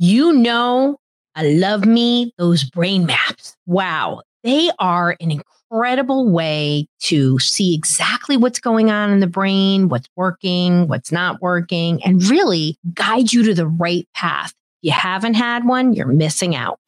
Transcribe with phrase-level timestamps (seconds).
[0.00, 1.00] You know,
[1.34, 3.56] I love me those brain maps.
[3.66, 4.22] Wow.
[4.44, 10.08] They are an incredible way to see exactly what's going on in the brain, what's
[10.14, 14.50] working, what's not working, and really guide you to the right path.
[14.50, 16.78] If you haven't had one, you're missing out.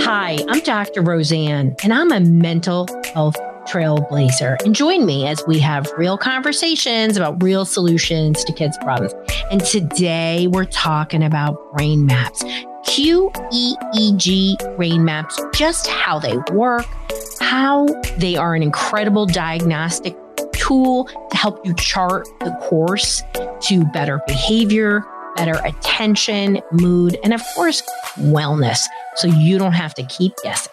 [0.00, 1.02] Hi, I'm Dr.
[1.02, 3.36] Roseanne, and I'm a mental health
[3.68, 4.60] trailblazer.
[4.64, 9.14] And join me as we have real conversations about real solutions to kids' problems.
[9.50, 12.42] And today we're talking about brain maps.
[12.86, 16.86] QEEG brain maps, just how they work,
[17.40, 20.16] how they are an incredible diagnostic
[20.52, 23.22] tool to help you chart the course
[23.62, 25.04] to better behavior,
[25.36, 27.82] better attention, mood, and of course,
[28.16, 28.80] wellness.
[29.16, 30.72] So you don't have to keep guessing.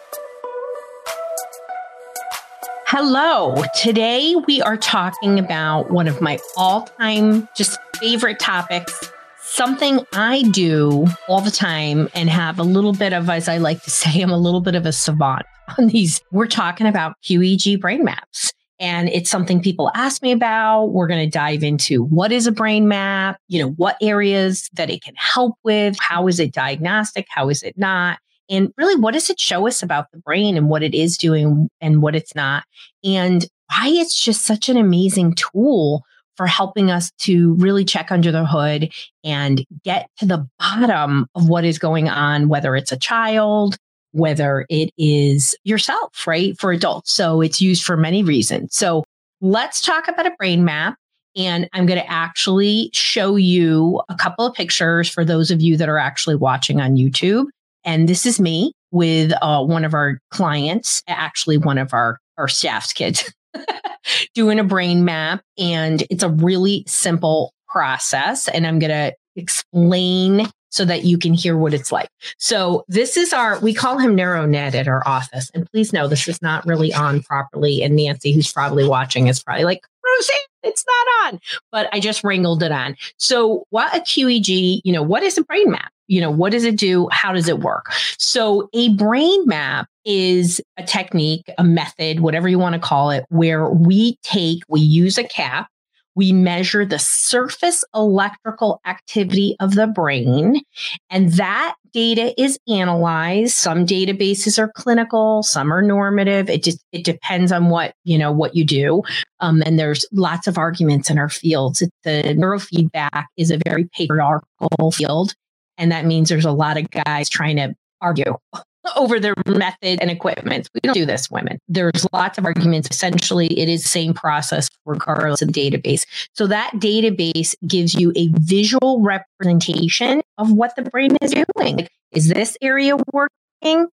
[2.88, 3.64] Hello.
[3.74, 10.42] Today we are talking about one of my all time just favorite topics, something I
[10.52, 14.20] do all the time and have a little bit of, as I like to say,
[14.22, 16.20] I'm a little bit of a savant on these.
[16.30, 18.52] We're talking about QEEG brain maps.
[18.78, 20.92] And it's something people ask me about.
[20.92, 24.90] We're going to dive into what is a brain map, you know, what areas that
[24.90, 29.14] it can help with, how is it diagnostic, how is it not, and really, what
[29.14, 32.34] does it show us about the brain and what it is doing and what it's
[32.34, 32.64] not?
[33.04, 36.04] And why it's just such an amazing tool
[36.36, 38.92] for helping us to really check under the hood
[39.24, 43.76] and get to the bottom of what is going on, whether it's a child,
[44.12, 46.58] whether it is yourself, right?
[46.58, 47.12] For adults.
[47.12, 48.76] So it's used for many reasons.
[48.76, 49.04] So
[49.40, 50.96] let's talk about a brain map.
[51.36, 55.76] And I'm going to actually show you a couple of pictures for those of you
[55.76, 57.46] that are actually watching on YouTube.
[57.86, 62.48] And this is me with uh, one of our clients, actually one of our, our
[62.48, 63.32] staff's kids,
[64.34, 65.42] doing a brain map.
[65.56, 68.48] And it's a really simple process.
[68.48, 72.08] And I'm going to explain so that you can hear what it's like.
[72.38, 75.50] So this is our, we call him NeuroNed at our office.
[75.54, 77.82] And please know this is not really on properly.
[77.82, 81.40] And Nancy, who's probably watching, is probably like, Roseanne, it's not on.
[81.72, 82.96] But I just wrangled it on.
[83.16, 85.90] So what a QEEG, you know, what is a brain map?
[86.08, 87.08] You know, what does it do?
[87.10, 87.92] How does it work?
[88.18, 93.24] So a brain map is a technique, a method, whatever you want to call it,
[93.28, 95.68] where we take, we use a cap
[96.16, 100.62] we measure the surface electrical activity of the brain,
[101.10, 103.54] and that data is analyzed.
[103.54, 106.48] Some databases are clinical, some are normative.
[106.48, 109.02] It just it depends on what you know what you do.
[109.40, 111.80] Um, and there's lots of arguments in our fields.
[112.02, 115.34] The neurofeedback is a very patriarchal field,
[115.78, 118.36] and that means there's a lot of guys trying to argue
[118.96, 120.68] over their method and equipment.
[120.74, 121.58] We don't do this, women.
[121.68, 122.88] There's lots of arguments.
[122.90, 126.06] Essentially, it is the same process regardless of the database.
[126.34, 131.46] So that database gives you a visual representation of what the brain is doing.
[131.56, 133.88] Like, is this area working?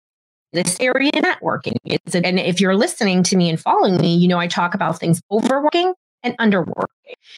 [0.52, 1.76] This area not working?
[2.12, 5.20] And if you're listening to me and following me, you know I talk about things
[5.30, 6.84] overworking and underworking.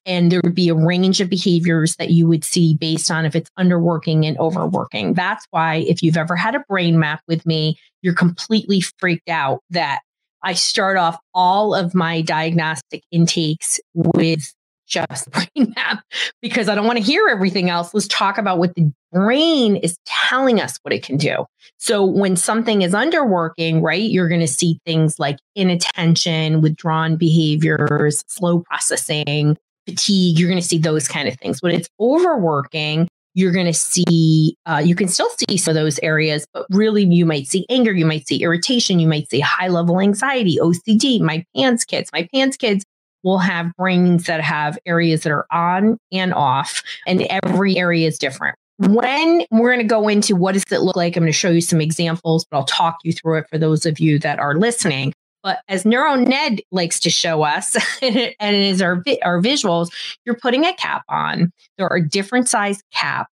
[0.04, 3.34] And there would be a range of behaviors that you would see based on if
[3.34, 5.14] it's underworking and overworking.
[5.14, 9.60] That's why if you've ever had a brain map with me, you're completely freaked out
[9.70, 10.00] that
[10.42, 14.52] I start off all of my diagnostic intakes with
[14.92, 16.04] just brain map
[16.40, 17.92] because I don't want to hear everything else.
[17.92, 21.46] Let's talk about what the brain is telling us what it can do.
[21.78, 28.22] So when something is underworking, right, you're going to see things like inattention, withdrawn behaviors,
[28.28, 30.38] slow processing, fatigue.
[30.38, 31.62] You're going to see those kind of things.
[31.62, 35.98] When it's overworking, you're going to see, uh, you can still see some of those
[36.00, 39.68] areas, but really you might see anger, you might see irritation, you might see high
[39.68, 41.20] level anxiety, OCD.
[41.20, 42.84] My PANS kids, my PANS kids
[43.22, 48.18] will have brains that have areas that are on and off, and every area is
[48.18, 48.56] different.
[48.78, 51.50] When we're going to go into what does it look like, I'm going to show
[51.50, 54.56] you some examples, but I'll talk you through it for those of you that are
[54.56, 55.12] listening.
[55.42, 59.90] But as NeuroNed likes to show us, and as our, our visuals,
[60.24, 61.52] you're putting a cap on.
[61.78, 63.30] There are different size caps.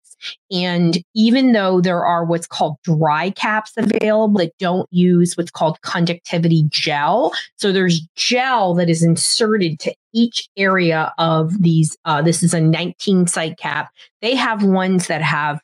[0.51, 5.81] And even though there are what's called dry caps available that don't use what's called
[5.83, 11.97] conductivity gel, so there's gel that is inserted to each area of these.
[12.05, 13.91] Uh, this is a 19 site cap.
[14.21, 15.61] They have ones that have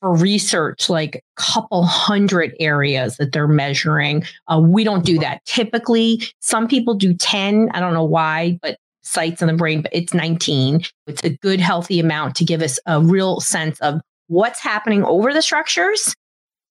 [0.00, 4.24] for research like a couple hundred areas that they're measuring.
[4.48, 5.44] Uh, we don't do that.
[5.44, 7.70] Typically, some people do 10.
[7.72, 10.82] I don't know why, but sites in the brain, but it's 19.
[11.06, 15.32] It's a good, healthy amount to give us a real sense of what's happening over
[15.32, 16.14] the structures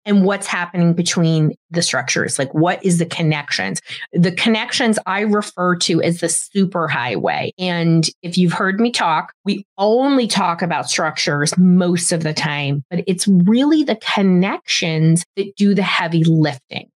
[0.06, 2.40] and what's happening between the structures.
[2.40, 3.80] Like, what is the connections?
[4.14, 7.52] The connections I refer to as the superhighway.
[7.60, 12.84] And if you've heard me talk, we only talk about structures most of the time,
[12.90, 16.90] but it's really the connections that do the heavy lifting.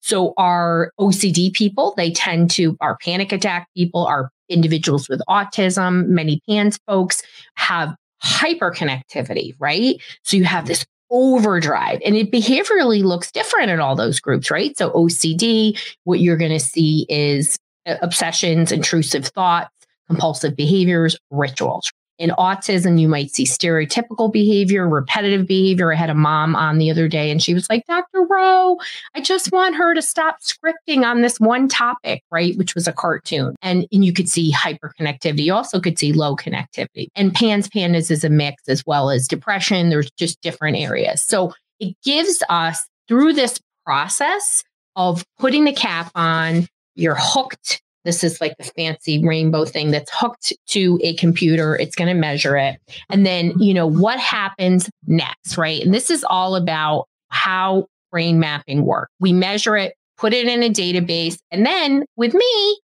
[0.00, 6.08] So our OCD people, they tend to, our panic attack people, our individuals with autism,
[6.08, 7.22] many PANS folks
[7.54, 9.96] have hyperconnectivity, right?
[10.22, 14.76] So you have this overdrive and it behaviorally looks different in all those groups, right?
[14.76, 17.56] So OCD, what you're going to see is
[17.86, 19.70] uh, obsessions, intrusive thoughts,
[20.08, 21.90] compulsive behaviors, rituals.
[22.18, 25.92] In autism, you might see stereotypical behavior, repetitive behavior.
[25.92, 28.22] I had a mom on the other day and she was like, Dr.
[28.22, 28.78] Rowe,
[29.14, 32.56] I just want her to stop scripting on this one topic, right?
[32.56, 33.56] Which was a cartoon.
[33.62, 35.44] And, and you could see hyperconnectivity.
[35.44, 37.08] You also could see low connectivity.
[37.16, 39.90] And PANS PANDAS is a mix as well as depression.
[39.90, 41.20] There's just different areas.
[41.22, 44.62] So it gives us through this process
[44.96, 50.10] of putting the cap on, you're hooked this is like the fancy rainbow thing that's
[50.12, 51.76] hooked to a computer.
[51.76, 52.78] It's going to measure it.
[53.10, 55.82] And then, you know, what happens next, right?
[55.82, 59.10] And this is all about how brain mapping works.
[59.20, 61.38] We measure it, put it in a database.
[61.50, 62.80] And then with me,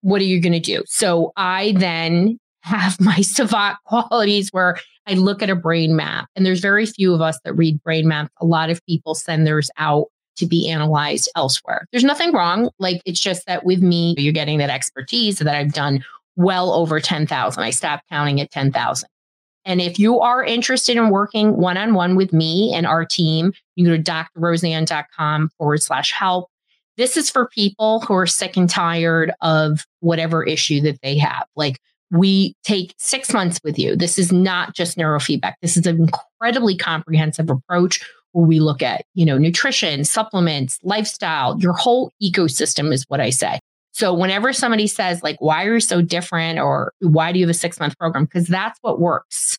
[0.00, 0.82] what are you going to do?
[0.86, 6.46] So I then have my savant qualities where I look at a brain map and
[6.46, 8.30] there's very few of us that read brain maps.
[8.40, 11.86] A lot of people send theirs out to be analyzed elsewhere.
[11.90, 12.70] There's nothing wrong.
[12.78, 16.04] Like it's just that with me, you're getting that expertise that I've done
[16.36, 17.62] well over 10,000.
[17.62, 19.08] I stopped counting at 10,000.
[19.64, 23.52] And if you are interested in working one on one with me and our team,
[23.76, 24.02] you go to
[24.36, 26.48] drroseanne.com forward slash help.
[26.96, 31.44] This is for people who are sick and tired of whatever issue that they have.
[31.54, 31.78] Like
[32.10, 33.96] we take six months with you.
[33.96, 35.54] This is not just neurofeedback.
[35.62, 41.72] This is an incredibly comprehensive approach we look at, you know, nutrition, supplements, lifestyle, your
[41.72, 43.58] whole ecosystem is what I say.
[43.92, 46.58] So whenever somebody says like, why are you so different?
[46.58, 48.24] Or why do you have a six month program?
[48.24, 49.58] Because that's what works.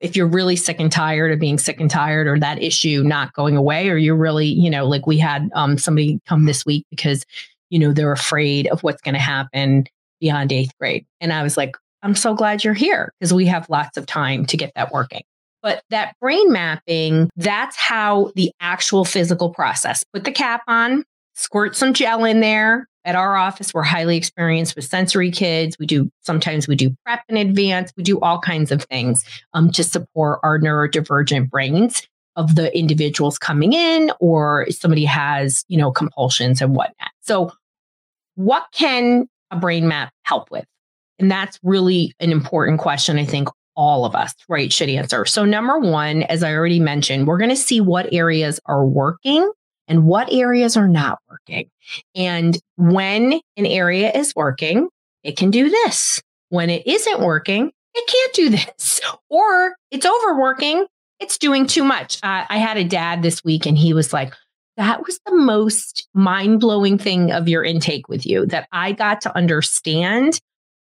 [0.00, 3.32] If you're really sick and tired of being sick and tired or that issue not
[3.34, 6.86] going away, or you're really, you know, like we had um, somebody come this week
[6.90, 7.24] because,
[7.70, 9.84] you know, they're afraid of what's going to happen
[10.20, 11.06] beyond eighth grade.
[11.20, 14.44] And I was like, I'm so glad you're here because we have lots of time
[14.46, 15.22] to get that working.
[15.62, 20.04] But that brain mapping, that's how the actual physical process.
[20.12, 21.04] Put the cap on,
[21.34, 22.88] squirt some gel in there.
[23.04, 25.76] At our office, we're highly experienced with sensory kids.
[25.76, 27.92] We do sometimes we do prep in advance.
[27.96, 29.24] We do all kinds of things
[29.54, 32.06] um, to support our neurodivergent brains
[32.36, 37.10] of the individuals coming in, or somebody has you know compulsions and whatnot.
[37.22, 37.52] So,
[38.36, 40.64] what can a brain map help with?
[41.18, 45.24] And that's really an important question, I think, all of us, right, should answer.
[45.24, 49.50] So, number one, as I already mentioned, we're going to see what areas are working
[49.88, 51.68] and what areas are not working.
[52.14, 54.88] And when an area is working,
[55.22, 56.20] it can do this.
[56.48, 59.00] When it isn't working, it can't do this.
[59.28, 60.86] Or it's overworking,
[61.20, 62.18] it's doing too much.
[62.22, 64.34] Uh, I had a dad this week and he was like,
[64.76, 69.20] that was the most mind blowing thing of your intake with you that I got
[69.22, 70.40] to understand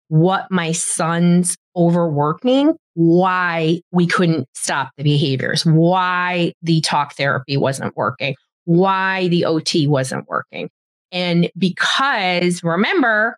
[0.09, 7.97] what my son's overworking, why we couldn't stop the behaviors, why the talk therapy wasn't
[7.97, 8.35] working,
[8.65, 10.71] why the OT wasn't working.
[11.13, 13.37] And because remember,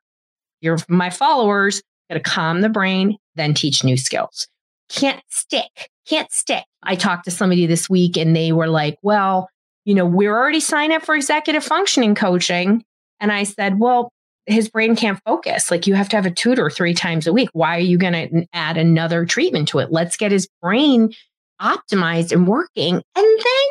[0.61, 4.49] you're my followers, got to calm the brain, then teach new skills.
[4.89, 6.65] Can't stick, can't stick.
[6.83, 9.49] I talked to somebody this week and they were like, well,
[9.85, 12.85] you know, we're already signed up for executive functioning coaching.
[13.21, 14.13] And I said, well,
[14.49, 15.71] his brain can't focus.
[15.71, 17.51] Like you have to have a tutor three times a week.
[17.53, 19.93] Why are you going to add another treatment to it?
[19.93, 21.13] Let's get his brain
[21.61, 22.95] optimized and working.
[22.95, 23.69] And then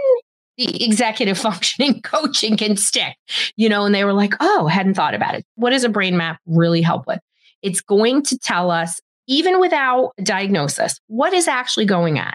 [0.58, 3.16] the executive functioning coaching can stick,
[3.56, 5.46] you know, and they were like, oh, hadn't thought about it.
[5.56, 7.20] What does a brain map really help with?
[7.62, 12.34] It's going to tell us, even without diagnosis, what is actually going on.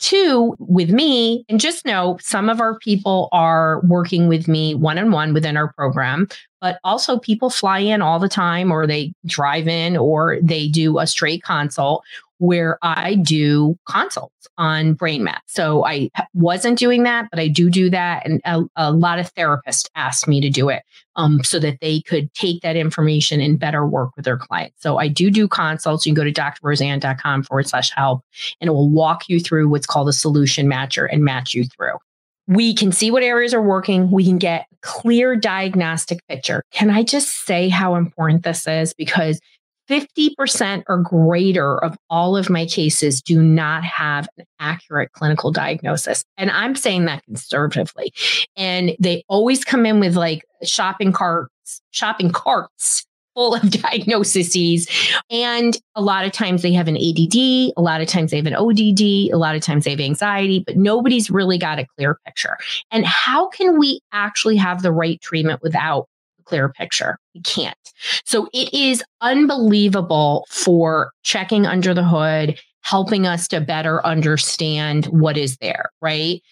[0.00, 4.98] Two, with me, and just know some of our people are working with me one
[4.98, 6.26] on one within our program,
[6.64, 10.98] but also people fly in all the time or they drive in or they do
[10.98, 12.02] a straight consult
[12.38, 15.42] where I do consults on brain map.
[15.46, 18.24] So I wasn't doing that, but I do do that.
[18.24, 20.84] And a, a lot of therapists asked me to do it
[21.16, 24.82] um, so that they could take that information and better work with their clients.
[24.82, 26.06] So I do do consults.
[26.06, 28.22] You can go to drroseanne.com forward slash help
[28.62, 31.98] and it will walk you through what's called a solution matcher and match you through.
[32.46, 34.10] We can see what areas are working.
[34.10, 36.62] We can get clear diagnostic picture.
[36.72, 38.92] Can I just say how important this is?
[38.92, 39.40] Because
[39.88, 46.24] 50% or greater of all of my cases do not have an accurate clinical diagnosis.
[46.36, 48.12] And I'm saying that conservatively.
[48.56, 53.04] And they always come in with like shopping carts, shopping carts
[53.34, 54.86] full of diagnoses.
[55.30, 58.46] And a lot of times they have an ADD, a lot of times they have
[58.46, 62.18] an ODD, a lot of times they have anxiety, but nobody's really got a clear
[62.24, 62.56] picture.
[62.90, 67.18] And how can we actually have the right treatment without a clear picture.
[67.34, 67.76] We can't.
[68.24, 75.36] So it is unbelievable for checking under the hood, helping us to better understand what
[75.36, 76.42] is there, right?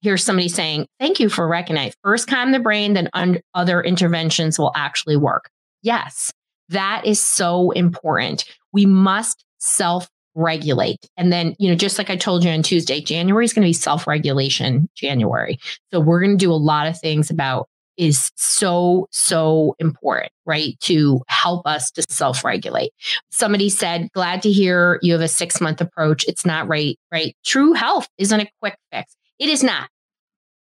[0.00, 4.58] Here's somebody saying, Thank you for recognizing first calm the brain, then un- other interventions
[4.58, 5.50] will actually work.
[5.82, 6.32] Yes,
[6.68, 8.44] that is so important.
[8.72, 11.08] We must self regulate.
[11.16, 13.68] And then, you know, just like I told you on Tuesday, January is going to
[13.68, 15.58] be self regulation January.
[15.92, 20.78] So we're going to do a lot of things about is so, so important, right?
[20.82, 22.92] To help us to self regulate.
[23.30, 26.24] Somebody said, glad to hear you have a six month approach.
[26.28, 27.36] It's not right, right?
[27.44, 29.16] True health isn't a quick fix.
[29.38, 29.90] It is not.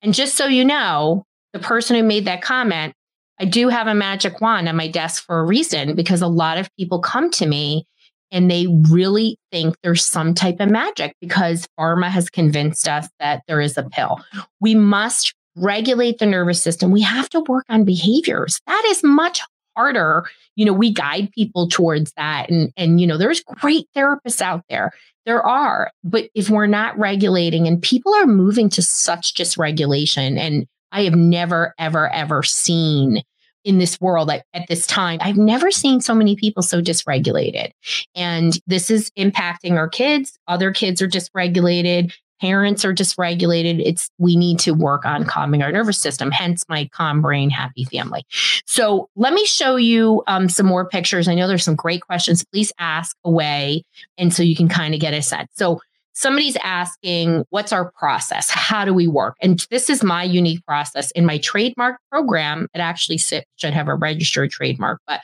[0.01, 2.93] And just so you know, the person who made that comment,
[3.39, 6.57] I do have a magic wand on my desk for a reason because a lot
[6.57, 7.85] of people come to me
[8.31, 13.43] and they really think there's some type of magic because pharma has convinced us that
[13.47, 14.19] there is a pill.
[14.59, 18.59] We must regulate the nervous system, we have to work on behaviors.
[18.67, 19.41] That is much
[19.75, 20.25] harder.
[20.55, 22.49] You know, we guide people towards that.
[22.49, 24.91] And, and, you know, there's great therapists out there.
[25.25, 30.67] There are, but if we're not regulating and people are moving to such dysregulation, and
[30.95, 33.21] I have never, ever, ever seen
[33.65, 37.71] in this world at, at, this time, I've never seen so many people so dysregulated.
[38.15, 40.37] And this is impacting our kids.
[40.47, 42.13] Other kids are dysregulated.
[42.39, 43.81] Parents are dysregulated.
[43.85, 47.85] It's we need to work on calming our nervous system hence my calm brain happy
[47.85, 48.25] family.
[48.65, 51.27] So let me show you um, some more pictures.
[51.27, 52.45] I know there's some great questions.
[52.45, 53.83] Please ask away
[54.17, 55.49] and so you can kind of get a sense.
[55.55, 55.81] So
[56.15, 61.11] somebody's asking what's our process how do we work and this is my unique process
[61.11, 65.21] in my trademark program it actually should have a registered trademark but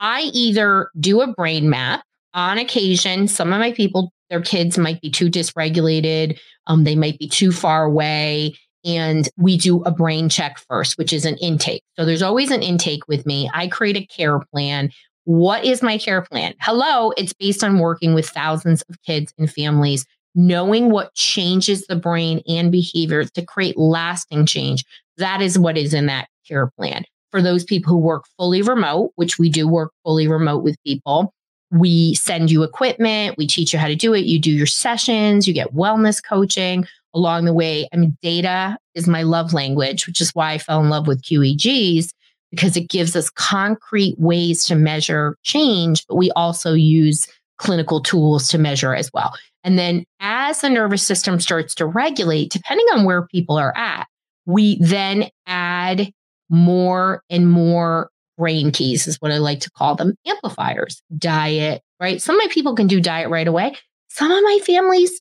[0.00, 2.02] i either do a brain map
[2.34, 7.18] on occasion some of my people their kids might be too dysregulated, um, they might
[7.18, 8.54] be too far away.
[8.84, 11.82] And we do a brain check first, which is an intake.
[11.98, 13.50] So there's always an intake with me.
[13.52, 14.90] I create a care plan.
[15.24, 16.54] What is my care plan?
[16.60, 21.96] Hello, it's based on working with thousands of kids and families, knowing what changes the
[21.96, 24.84] brain and behavior to create lasting change.
[25.16, 27.04] That is what is in that care plan.
[27.30, 31.34] For those people who work fully remote, which we do work fully remote with people,
[31.70, 35.46] we send you equipment, we teach you how to do it, you do your sessions,
[35.46, 37.88] you get wellness coaching along the way.
[37.92, 41.22] I mean, data is my love language, which is why I fell in love with
[41.22, 42.10] QEEGs
[42.50, 47.26] because it gives us concrete ways to measure change, but we also use
[47.58, 49.34] clinical tools to measure as well.
[49.68, 54.06] And then as the nervous system starts to regulate, depending on where people are at,
[54.46, 56.10] we then add
[56.48, 58.08] more and more
[58.38, 61.02] brain keys is what I like to call them amplifiers.
[61.18, 62.22] Diet, right?
[62.22, 63.76] Some of my people can do diet right away.
[64.08, 65.20] Some of my families,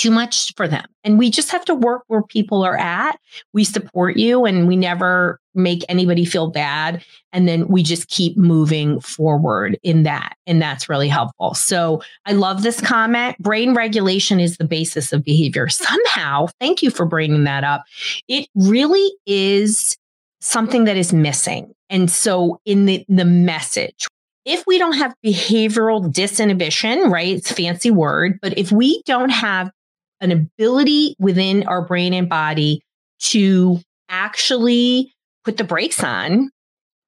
[0.00, 0.84] too much for them.
[1.04, 3.18] And we just have to work where people are at.
[3.52, 7.04] We support you and we never make anybody feel bad.
[7.34, 10.36] And then we just keep moving forward in that.
[10.46, 11.52] And that's really helpful.
[11.52, 13.36] So I love this comment.
[13.38, 15.68] Brain regulation is the basis of behavior.
[15.68, 17.84] Somehow, thank you for bringing that up.
[18.26, 19.98] It really is
[20.40, 21.74] something that is missing.
[21.90, 24.06] And so in the, the message,
[24.46, 27.36] if we don't have behavioral disinhibition, right?
[27.36, 29.70] It's fancy word, but if we don't have
[30.20, 32.82] an ability within our brain and body
[33.20, 35.12] to actually
[35.44, 36.50] put the brakes on,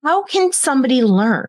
[0.03, 1.47] how can somebody learn?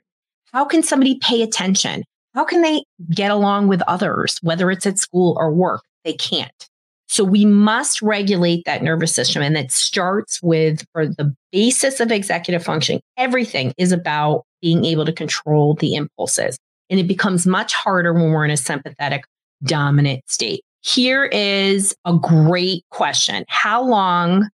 [0.52, 2.04] How can somebody pay attention?
[2.36, 5.82] How can they get along with others, whether it's at school or work?
[6.04, 6.70] They can't.
[7.08, 9.44] So we must regulate that nervous system.
[9.44, 13.02] And that starts with for the basis of executive functioning.
[13.18, 16.58] Everything is about being able to control the impulses.
[16.90, 19.26] And it becomes much harder when we're in a sympathetic
[19.64, 20.64] dominant state.
[20.84, 23.46] Here is a great question.
[23.48, 24.50] How long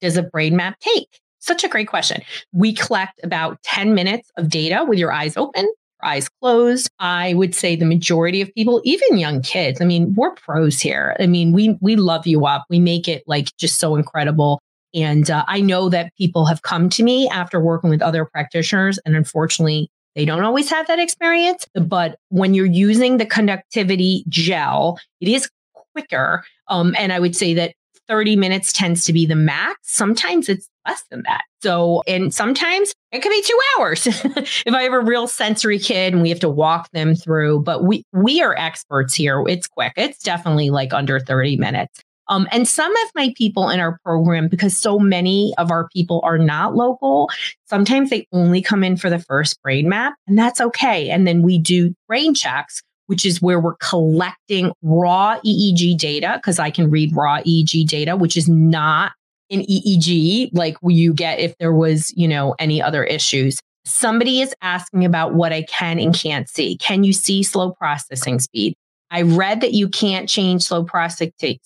[0.00, 1.20] does a brain map take?
[1.40, 2.22] Such a great question.
[2.52, 5.68] We collect about 10 minutes of data with your eyes open
[6.02, 6.90] eyes closed.
[7.00, 11.16] I would say the majority of people, even young kids, I mean, we're pros here.
[11.18, 12.64] I mean, we we love you up.
[12.70, 14.60] We make it like just so incredible.
[14.94, 18.98] And uh, I know that people have come to me after working with other practitioners,
[19.04, 21.66] and unfortunately, they don't always have that experience.
[21.74, 25.48] But when you're using the conductivity gel, it is
[25.94, 26.44] quicker.
[26.68, 27.74] Um, and I would say that
[28.08, 29.78] 30 minutes tends to be the max.
[29.82, 31.42] Sometimes it's less than that.
[31.62, 36.14] So, and sometimes it could be two hours if I have a real sensory kid
[36.14, 37.60] and we have to walk them through.
[37.60, 39.44] But we we are experts here.
[39.46, 39.92] It's quick.
[39.96, 42.02] It's definitely like under 30 minutes.
[42.28, 46.20] Um, and some of my people in our program, because so many of our people
[46.24, 47.30] are not local,
[47.66, 51.08] sometimes they only come in for the first brain map, and that's okay.
[51.08, 56.58] And then we do brain checks, which is where we're collecting raw EEG data, because
[56.58, 59.12] I can read raw EEG data, which is not
[59.50, 63.60] an EEG like you get if there was, you know, any other issues.
[63.86, 66.76] Somebody is asking about what I can and can't see.
[66.76, 68.74] Can you see slow processing speed?
[69.10, 71.58] I read that you can't change slow processing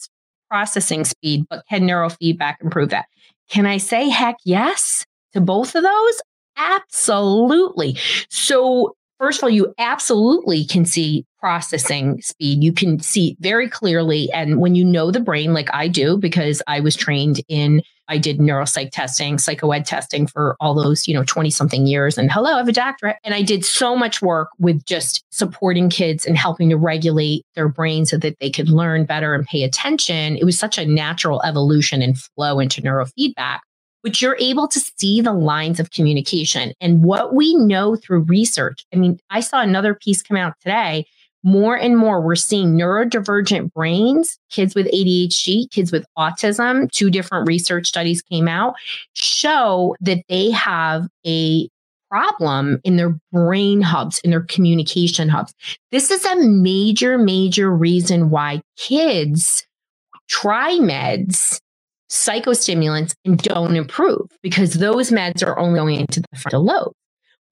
[1.04, 3.06] speed, but can neurofeedback improve that?
[3.50, 6.22] Can I say heck yes to both of those?
[6.56, 7.98] Absolutely.
[8.30, 12.62] So, first of all, you absolutely can see processing speed.
[12.62, 14.30] You can see very clearly.
[14.32, 18.18] And when you know the brain, like I do, because I was trained in I
[18.18, 22.18] did neuropsych testing, psychoed testing for all those, you know, 20 something years.
[22.18, 23.16] And hello, I have a doctorate.
[23.24, 27.68] And I did so much work with just supporting kids and helping to regulate their
[27.68, 30.36] brain so that they could learn better and pay attention.
[30.36, 33.60] It was such a natural evolution and flow into neurofeedback
[34.02, 36.72] but you're able to see the lines of communication.
[36.80, 41.06] And what we know through research, I mean, I saw another piece come out today
[41.42, 46.90] more and more we're seeing neurodivergent brains, kids with ADHD, kids with autism.
[46.90, 48.74] Two different research studies came out,
[49.14, 51.68] show that they have a
[52.10, 55.54] problem in their brain hubs, in their communication hubs.
[55.90, 59.66] This is a major, major reason why kids
[60.28, 61.58] try meds,
[62.10, 66.92] psychostimulants, and don't improve because those meds are only going into the frontal lobe.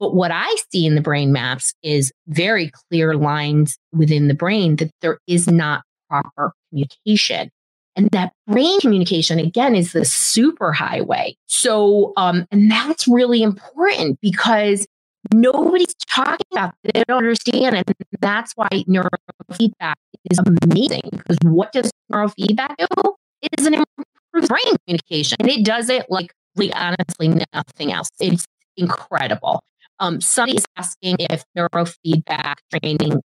[0.00, 4.76] But what I see in the brain maps is very clear lines within the brain
[4.76, 7.50] that there is not proper communication.
[7.96, 11.36] And that brain communication, again, is the super highway.
[11.46, 14.86] So, um, and that's really important because
[15.34, 16.94] nobody's talking about it.
[16.94, 17.76] They don't understand.
[17.76, 17.84] And
[18.20, 19.94] that's why neurofeedback
[20.30, 23.14] is amazing because what does neurofeedback do?
[23.42, 25.36] It is an improved brain communication.
[25.40, 28.08] And it does it like really honestly nothing else.
[28.18, 29.62] It's incredible.
[30.00, 33.20] Um, somebody is asking if neurofeedback training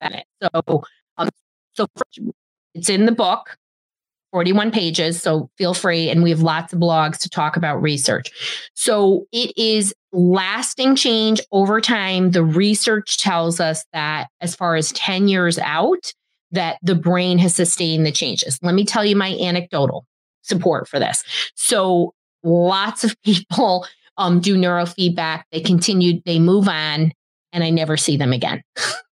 [0.00, 0.26] benefit.
[0.42, 0.84] So,
[1.16, 1.28] um,
[1.72, 1.86] so
[2.74, 3.56] it's in the book,
[4.32, 5.20] 41 pages.
[5.20, 6.08] So feel free.
[6.08, 8.30] And we have lots of blogs to talk about research.
[8.74, 12.30] So it is lasting change over time.
[12.30, 16.12] The research tells us that as far as 10 years out,
[16.52, 18.58] that the brain has sustained the changes.
[18.62, 20.04] Let me tell you my anecdotal
[20.42, 21.22] support for this.
[21.54, 23.86] So lots of people
[24.20, 25.42] um, do neurofeedback.
[25.50, 27.12] They continue, they move on,
[27.52, 28.62] and I never see them again.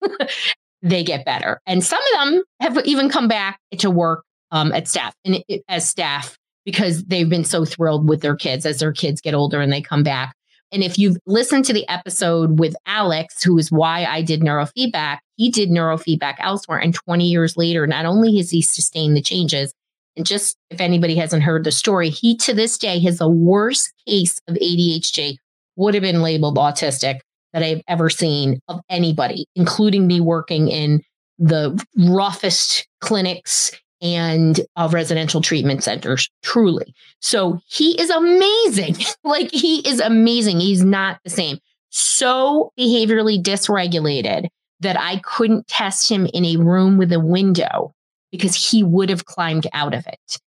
[0.82, 1.60] they get better.
[1.68, 5.63] And some of them have even come back to work um, at staff and it,
[5.68, 9.60] as staff because they've been so thrilled with their kids as their kids get older
[9.60, 10.34] and they come back.
[10.72, 15.20] And if you've listened to the episode with Alex, who is why I did neurofeedback,
[15.36, 16.80] he did neurofeedback elsewhere.
[16.80, 19.74] And 20 years later, not only has he sustained the changes,
[20.15, 23.91] and just if anybody hasn't heard the story, he to this day has the worst
[24.08, 25.38] case of ADHD,
[25.76, 27.19] would have been labeled autistic
[27.54, 31.02] that I've ever seen of anybody, including me working in
[31.39, 33.71] the roughest clinics
[34.02, 36.93] and uh, residential treatment centers, truly.
[37.21, 38.97] So he is amazing.
[39.23, 40.60] like he is amazing.
[40.60, 41.58] He's not the same.
[41.89, 44.47] So behaviorally dysregulated
[44.82, 47.93] that I couldn't test him in a room with a window
[48.34, 50.39] because he would have climbed out of it.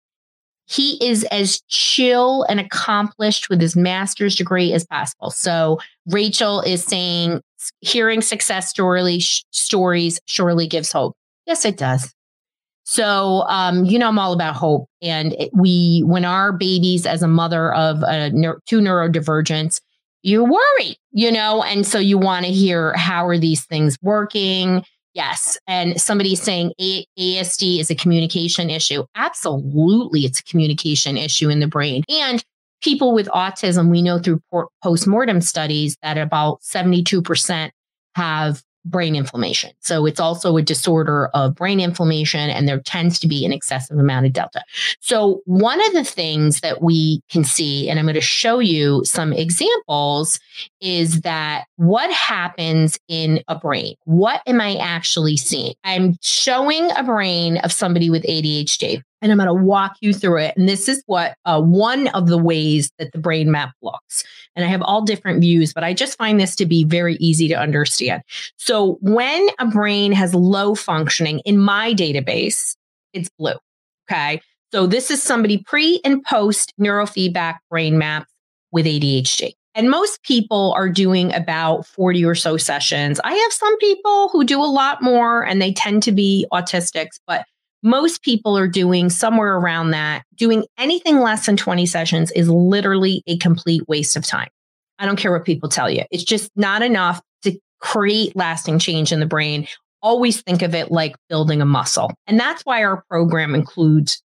[0.66, 5.30] He is as chill and accomplished with his master's degree as possible.
[5.30, 7.40] So Rachel is saying
[7.80, 11.14] hearing success stories stories surely gives hope.
[11.46, 12.12] Yes, it does.
[12.82, 14.88] So, um, you know, I'm all about hope.
[15.00, 18.30] And it, we, when our babies, as a mother of a,
[18.66, 19.80] two neurodivergents,
[20.22, 24.84] you worry, you know, and so you want to hear how are these things working?
[25.16, 25.58] Yes.
[25.66, 29.04] And somebody's saying a- ASD is a communication issue.
[29.14, 32.04] Absolutely, it's a communication issue in the brain.
[32.10, 32.44] And
[32.82, 34.42] people with autism, we know through
[34.82, 37.70] postmortem studies that about 72%
[38.14, 39.70] have brain inflammation.
[39.80, 43.98] So it's also a disorder of brain inflammation, and there tends to be an excessive
[43.98, 44.62] amount of delta.
[45.00, 49.04] So, one of the things that we can see, and I'm going to show you
[49.04, 50.38] some examples,
[50.80, 53.96] is that what happens in a brain?
[54.04, 55.74] What am I actually seeing?
[55.84, 60.38] I'm showing a brain of somebody with ADHD and I'm going to walk you through
[60.38, 60.56] it.
[60.56, 64.24] And this is what uh, one of the ways that the brain map looks.
[64.56, 67.46] And I have all different views, but I just find this to be very easy
[67.48, 68.22] to understand.
[68.56, 72.74] So when a brain has low functioning in my database,
[73.12, 73.54] it's blue.
[74.10, 74.40] Okay.
[74.72, 78.32] So this is somebody pre and post neurofeedback brain maps
[78.72, 79.52] with ADHD.
[79.74, 83.20] And most people are doing about 40 or so sessions.
[83.22, 87.20] I have some people who do a lot more and they tend to be autistics,
[87.26, 87.44] but
[87.82, 90.24] most people are doing somewhere around that.
[90.34, 94.48] Doing anything less than 20 sessions is literally a complete waste of time.
[94.98, 96.04] I don't care what people tell you.
[96.10, 99.68] It's just not enough to create lasting change in the brain.
[100.02, 102.12] Always think of it like building a muscle.
[102.26, 104.22] And that's why our program includes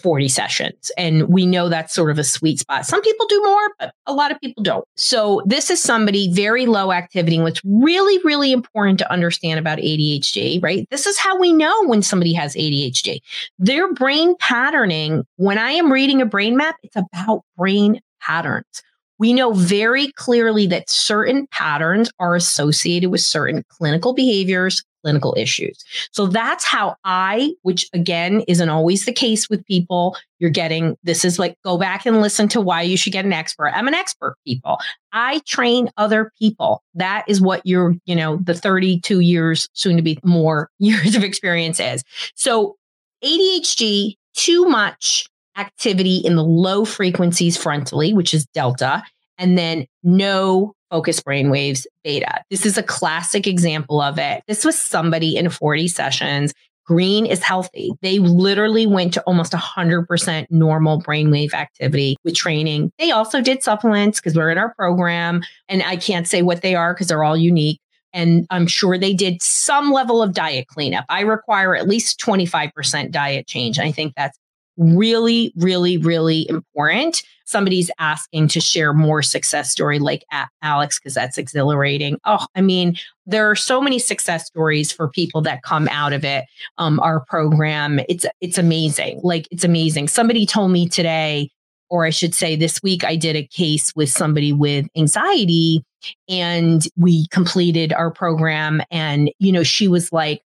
[0.00, 0.90] 40 sessions.
[0.96, 2.86] And we know that's sort of a sweet spot.
[2.86, 4.84] Some people do more, but a lot of people don't.
[4.96, 7.36] So this is somebody very low activity.
[7.36, 10.86] And what's really, really important to understand about ADHD, right?
[10.90, 13.20] This is how we know when somebody has ADHD.
[13.58, 18.82] Their brain patterning, when I am reading a brain map, it's about brain patterns
[19.18, 25.78] we know very clearly that certain patterns are associated with certain clinical behaviors, clinical issues.
[26.12, 31.24] So that's how I, which again isn't always the case with people, you're getting this
[31.24, 33.68] is like go back and listen to why you should get an expert.
[33.74, 34.78] I'm an expert, people.
[35.12, 36.82] I train other people.
[36.94, 41.24] That is what your, you know, the 32 years, soon to be more years of
[41.24, 42.02] experience is.
[42.34, 42.76] So
[43.24, 45.28] ADHD, too much
[45.58, 49.02] activity in the low frequencies frontally, which is delta,
[49.36, 52.42] and then no focus brainwaves beta.
[52.50, 54.42] This is a classic example of it.
[54.48, 56.54] This was somebody in 40 sessions.
[56.86, 57.92] Green is healthy.
[58.00, 62.90] They literally went to almost 100% normal brainwave activity with training.
[62.98, 65.42] They also did supplements because we're in our program.
[65.68, 67.78] And I can't say what they are because they're all unique.
[68.14, 71.04] And I'm sure they did some level of diet cleanup.
[71.10, 73.78] I require at least 25% diet change.
[73.78, 74.38] I think that's
[74.78, 77.22] really, really, really important.
[77.44, 80.24] Somebody's asking to share more success story like
[80.62, 82.18] Alex, because that's exhilarating.
[82.24, 86.24] Oh, I mean, there are so many success stories for people that come out of
[86.24, 86.44] it.
[86.78, 89.20] Um, our program, it's it's amazing.
[89.22, 90.08] Like it's amazing.
[90.08, 91.50] Somebody told me today,
[91.90, 95.82] or I should say this week, I did a case with somebody with anxiety
[96.28, 98.82] and we completed our program.
[98.90, 100.42] And, you know, she was like,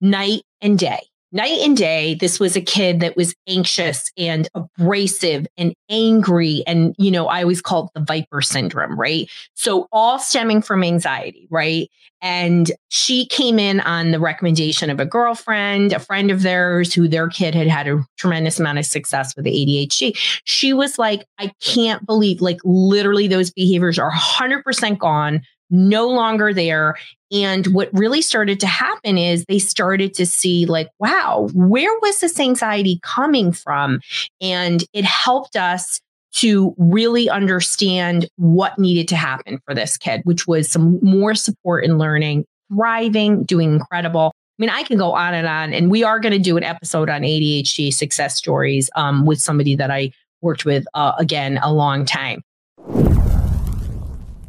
[0.00, 1.00] night and day
[1.34, 6.94] night and day this was a kid that was anxious and abrasive and angry and
[6.96, 9.28] you know i always call it the viper syndrome right?
[9.54, 11.90] So all stemming from anxiety right?
[12.22, 17.08] And she came in on the recommendation of a girlfriend a friend of theirs who
[17.08, 21.52] their kid had had a tremendous amount of success with adhd she was like i
[21.60, 26.96] can't believe like literally those behaviors are 100% gone no longer there.
[27.32, 32.20] And what really started to happen is they started to see, like, wow, where was
[32.20, 34.00] this anxiety coming from?
[34.40, 36.00] And it helped us
[36.34, 41.84] to really understand what needed to happen for this kid, which was some more support
[41.84, 44.32] in learning, thriving, doing incredible.
[44.34, 46.64] I mean, I can go on and on, and we are going to do an
[46.64, 51.72] episode on ADHD success stories um, with somebody that I worked with uh, again a
[51.72, 52.42] long time.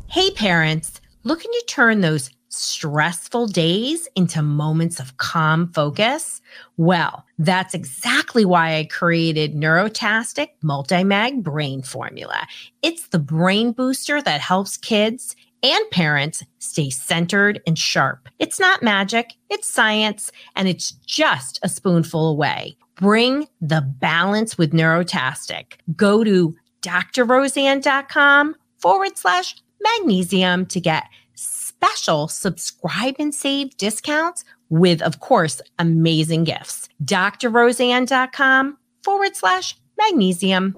[0.08, 6.42] Hey, parents looking to turn those stressful days into moments of calm focus?
[6.78, 12.48] Well, that's exactly why I created Neurotastic Multimag Brain Formula.
[12.82, 18.30] It's the brain booster that helps kids and parents stay centered and sharp.
[18.38, 22.78] It's not magic, it's science, and it's just a spoonful away.
[22.96, 25.74] Bring the balance with Neurotastic.
[25.96, 35.20] Go to drroseanne.com forward slash magnesium to get special subscribe and save discounts with, of
[35.20, 36.90] course, amazing gifts.
[37.04, 40.76] drroseanne.com forward slash magnesium.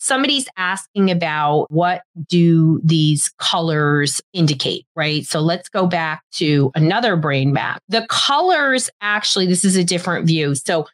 [0.00, 5.26] Somebody's asking about what do these colors indicate, right?
[5.26, 7.82] So let's go back to another brain map.
[7.88, 10.54] The colors actually, this is a different view.
[10.54, 10.86] So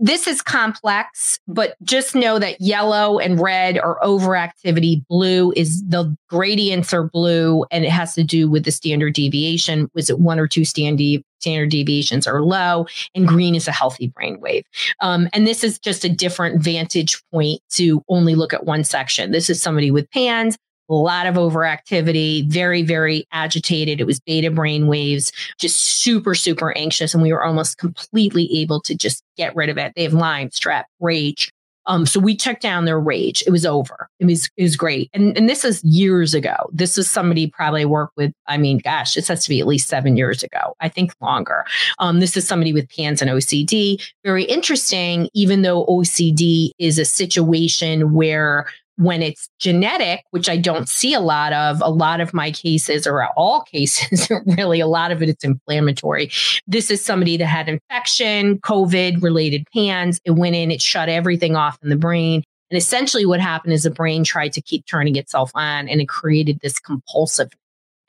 [0.00, 5.06] this is complex, but just know that yellow and red are overactivity.
[5.08, 9.90] Blue is the gradients are blue, and it has to do with the standard deviation.
[9.94, 14.40] Was it one or two standard deviations are low, and green is a healthy brain
[14.40, 14.64] wave.
[15.00, 19.32] Um, and this is just a different vantage point to only look at one section.
[19.32, 20.56] This is somebody with PANS,
[20.90, 24.00] a lot of overactivity, very, very agitated.
[24.00, 27.14] It was beta brain waves, just super, super anxious.
[27.14, 29.92] And we were almost completely able to just get rid of it.
[29.94, 31.50] They have Lyme, strep, rage.
[31.86, 33.42] Um, so we took down their rage.
[33.46, 34.08] It was over.
[34.18, 35.10] It was it was great.
[35.14, 36.54] And and this is years ago.
[36.72, 39.88] This was somebody probably worked with, I mean, gosh, this has to be at least
[39.88, 40.74] seven years ago.
[40.80, 41.64] I think longer.
[41.98, 44.00] Um, this is somebody with PANS and OCD.
[44.24, 48.66] Very interesting, even though OCD is a situation where
[49.00, 53.06] when it's genetic, which I don't see a lot of, a lot of my cases
[53.06, 56.30] or all cases, really, a lot of it it's inflammatory.
[56.66, 60.20] This is somebody that had infection, COVID related PANS.
[60.24, 62.42] It went in, it shut everything off in the brain.
[62.70, 66.08] And essentially, what happened is the brain tried to keep turning itself on and it
[66.08, 67.50] created this compulsive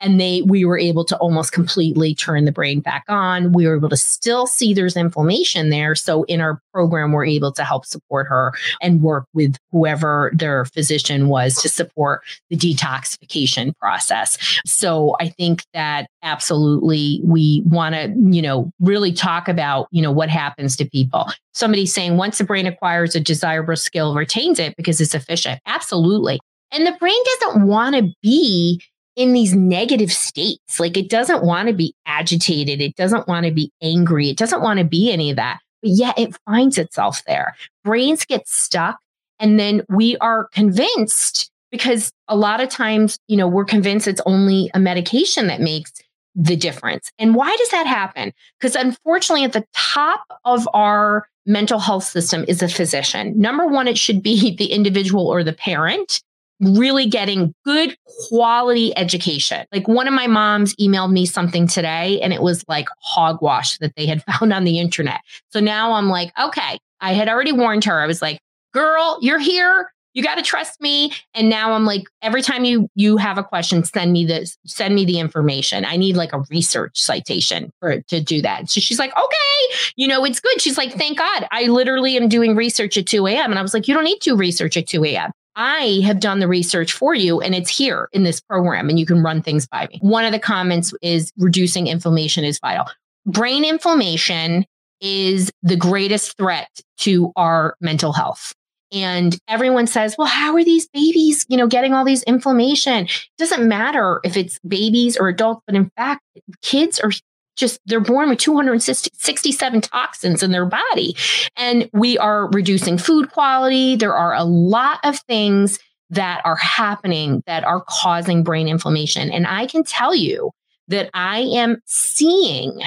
[0.02, 3.52] and they we were able to almost completely turn the brain back on.
[3.52, 5.94] We were able to still see there's inflammation there.
[5.94, 10.64] So in our program we're able to help support her and work with whoever their
[10.66, 14.36] physician was to support the detoxification process.
[14.66, 20.12] So i think that absolutely we want to you know really talk about you know
[20.12, 21.30] what happens to people.
[21.54, 25.60] Somebody saying once the brain acquires a desirable skill retains it because it's efficient.
[25.66, 26.40] Absolutely.
[26.72, 28.80] And the brain doesn't want to be
[29.16, 30.80] in these negative states.
[30.80, 32.80] Like it doesn't want to be agitated.
[32.80, 34.30] It doesn't want to be angry.
[34.30, 35.58] It doesn't want to be any of that.
[35.82, 37.56] But yet it finds itself there.
[37.84, 38.98] Brains get stuck.
[39.38, 44.20] And then we are convinced because a lot of times, you know, we're convinced it's
[44.24, 45.92] only a medication that makes
[46.34, 47.10] the difference.
[47.18, 48.32] And why does that happen?
[48.58, 53.38] Because unfortunately, at the top of our mental health system is a physician.
[53.38, 56.22] Number one, it should be the individual or the parent
[56.62, 57.96] really getting good
[58.28, 59.66] quality education.
[59.72, 63.94] Like one of my moms emailed me something today and it was like hogwash that
[63.96, 65.20] they had found on the internet.
[65.50, 68.00] So now I'm like, okay, I had already warned her.
[68.00, 68.38] I was like,
[68.72, 69.92] girl, you're here.
[70.14, 71.12] You got to trust me.
[71.32, 74.94] And now I'm like, every time you you have a question, send me the send
[74.94, 75.86] me the information.
[75.86, 78.68] I need like a research citation for to do that.
[78.68, 80.60] So she's like, okay, you know, it's good.
[80.60, 81.48] She's like, thank God.
[81.50, 83.50] I literally am doing research at 2 a.m.
[83.50, 85.32] And I was like, you don't need to research at 2 a.m.
[85.56, 89.06] I have done the research for you and it's here in this program and you
[89.06, 89.98] can run things by me.
[90.00, 92.86] One of the comments is reducing inflammation is vital.
[93.26, 94.64] Brain inflammation
[95.00, 98.54] is the greatest threat to our mental health.
[98.92, 103.04] And everyone says, well, how are these babies, you know, getting all these inflammation?
[103.06, 106.22] It doesn't matter if it's babies or adults, but in fact,
[106.60, 107.10] kids are
[107.56, 111.16] just they're born with 267 toxins in their body.
[111.56, 113.96] And we are reducing food quality.
[113.96, 115.78] There are a lot of things
[116.12, 119.30] that are happening that are causing brain inflammation.
[119.30, 120.50] And i can tell you
[120.88, 122.80] that i am seeing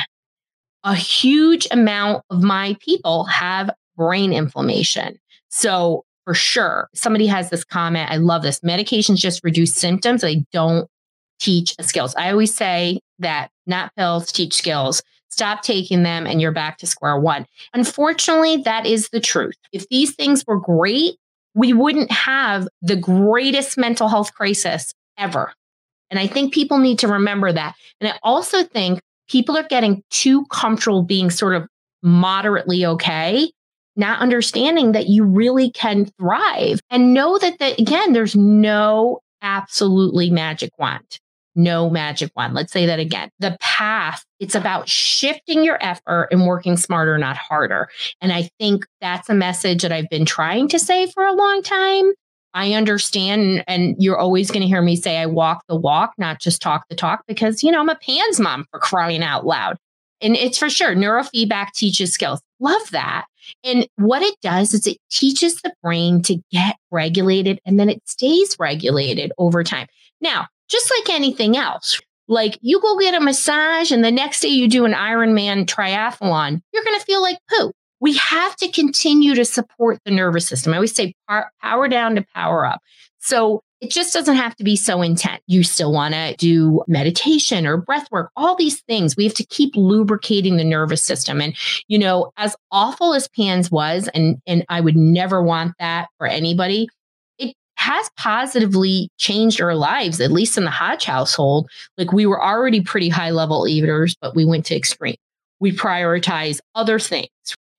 [0.84, 5.18] a huge amount of my people have brain inflammation.
[5.50, 8.60] So for sure somebody has this comment i love this.
[8.60, 10.22] Medications just reduce symptoms.
[10.22, 10.88] They don't
[11.40, 12.16] teach skills.
[12.16, 15.02] I always say that not pills teach skills.
[15.30, 17.46] Stop taking them and you're back to square one.
[17.74, 19.56] Unfortunately, that is the truth.
[19.74, 21.16] If these things were great,
[21.54, 25.54] we wouldn't have the greatest mental health crisis ever.
[26.10, 27.76] And I think people need to remember that.
[28.00, 31.68] And I also think people are getting too comfortable being sort of
[32.04, 33.52] moderately okay,
[33.96, 40.30] not understanding that you really can thrive and know that, the, again, there's no absolutely
[40.30, 41.20] magic wand
[41.56, 42.54] no magic wand.
[42.54, 43.30] Let's say that again.
[43.40, 47.90] The path, it's about shifting your effort and working smarter, not harder.
[48.22, 51.64] And I think that's a message that I've been trying to say for a long
[51.64, 52.12] time.
[52.54, 56.40] I understand, and you're always going to hear me say I walk the walk, not
[56.40, 59.78] just talk the talk, because, you know, I'm a PANS mom for crying out loud.
[60.22, 62.42] And it's for sure neurofeedback teaches skills.
[62.62, 63.26] Love that.
[63.66, 68.02] And what it does is it teaches the brain to get regulated and then it
[68.08, 69.88] stays regulated over time.
[70.22, 72.00] Now, just like anything else.
[72.28, 76.62] Like you go get a massage and the next day you do an Ironman triathlon,
[76.74, 77.72] you're going to feel like poo.
[78.00, 80.74] We have to continue to support the nervous system.
[80.74, 81.14] I always say
[81.62, 82.80] power down to power up.
[83.20, 85.42] So it just doesn't have to be so intense.
[85.48, 89.16] You still want to do meditation or breath work, all these things.
[89.16, 91.42] We have to keep lubricating the nervous system.
[91.42, 91.56] And,
[91.88, 96.26] you know, as awful as PANS was, and, and I would never want that for
[96.26, 96.88] anybody,
[97.86, 101.70] has positively changed our lives, at least in the Hodge household.
[102.00, 105.18] Like we were already pretty high level eaters, but we went to extreme.
[105.60, 107.30] We prioritize other things.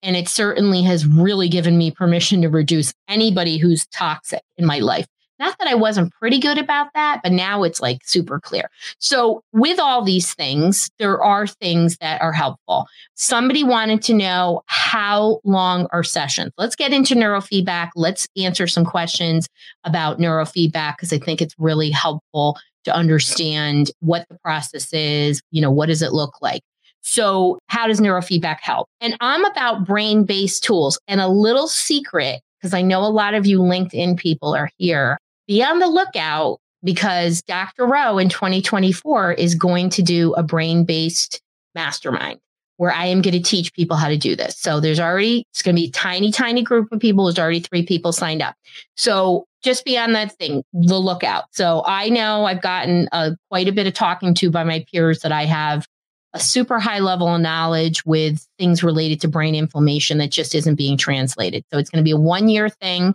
[0.05, 4.79] And it certainly has really given me permission to reduce anybody who's toxic in my
[4.79, 5.07] life.
[5.39, 8.71] Not that I wasn't pretty good about that, but now it's like super clear.
[8.99, 12.87] So, with all these things, there are things that are helpful.
[13.15, 16.53] Somebody wanted to know how long are sessions?
[16.57, 17.91] Let's get into neurofeedback.
[17.95, 19.49] Let's answer some questions
[19.85, 25.43] about neurofeedback because I think it's really helpful to understand what the process is.
[25.51, 26.63] You know, what does it look like?
[27.03, 28.89] So, how does neurofeedback help?
[29.03, 30.99] And I'm about brain based tools.
[31.07, 35.19] And a little secret, because I know a lot of you LinkedIn people are here
[35.47, 37.87] be on the lookout because Dr.
[37.87, 41.43] Rowe in 2024 is going to do a brain based
[41.75, 42.41] mastermind.
[42.79, 44.59] where I am going to teach people how to do this.
[44.59, 47.25] So there's already, it's going to be a tiny, tiny group of people.
[47.25, 48.55] There's already three people signed up.
[48.97, 51.45] So just be on that thing, the lookout.
[51.53, 55.21] So I know I've gotten a, quite a bit of talking to by my peers
[55.21, 55.87] that I have
[56.35, 60.75] a super high level of knowledge with things related to brain inflammation that just isn't
[60.75, 61.65] being translated.
[61.73, 63.15] So it's going to be a one year thing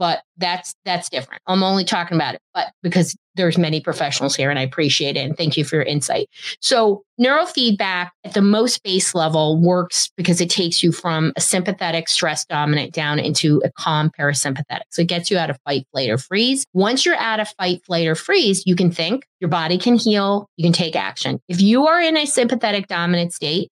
[0.00, 1.42] but that's that's different.
[1.46, 5.20] I'm only talking about it, but because there's many professionals here and I appreciate it
[5.20, 6.28] and thank you for your insight.
[6.60, 12.08] So neurofeedback at the most base level works because it takes you from a sympathetic
[12.08, 14.82] stress dominant down into a calm parasympathetic.
[14.90, 16.64] So it gets you out of fight, flight, or freeze.
[16.72, 20.48] Once you're out of fight, flight, or freeze, you can think, your body can heal,
[20.56, 21.40] you can take action.
[21.46, 23.68] If you are in a sympathetic dominant state,